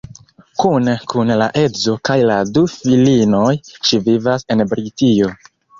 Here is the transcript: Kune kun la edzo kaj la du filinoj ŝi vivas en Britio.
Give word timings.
Kune 0.61 0.95
kun 1.11 1.33
la 1.41 1.49
edzo 1.63 1.95
kaj 2.09 2.17
la 2.31 2.39
du 2.57 2.65
filinoj 2.79 3.55
ŝi 3.71 4.05
vivas 4.11 4.53
en 4.55 4.71
Britio. 4.75 5.35